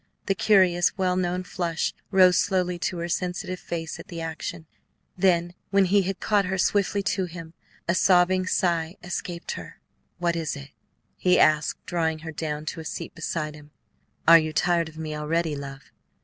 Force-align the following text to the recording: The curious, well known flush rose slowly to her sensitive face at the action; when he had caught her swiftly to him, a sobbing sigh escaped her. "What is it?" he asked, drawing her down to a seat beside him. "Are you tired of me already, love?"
The 0.25 0.33
curious, 0.33 0.97
well 0.97 1.15
known 1.15 1.43
flush 1.43 1.93
rose 2.09 2.35
slowly 2.39 2.79
to 2.89 2.97
her 2.97 3.07
sensitive 3.07 3.59
face 3.59 3.99
at 3.99 4.07
the 4.07 4.19
action; 4.19 4.65
when 5.15 5.85
he 5.85 6.01
had 6.01 6.19
caught 6.19 6.45
her 6.45 6.57
swiftly 6.57 7.03
to 7.03 7.25
him, 7.25 7.53
a 7.87 7.93
sobbing 7.93 8.47
sigh 8.47 8.95
escaped 9.03 9.51
her. 9.51 9.79
"What 10.17 10.35
is 10.35 10.55
it?" 10.55 10.71
he 11.17 11.37
asked, 11.39 11.85
drawing 11.85 12.17
her 12.25 12.31
down 12.31 12.65
to 12.73 12.79
a 12.79 12.83
seat 12.83 13.13
beside 13.13 13.53
him. 13.53 13.69
"Are 14.27 14.39
you 14.39 14.53
tired 14.53 14.89
of 14.89 14.97
me 14.97 15.15
already, 15.15 15.55
love?" 15.55 15.91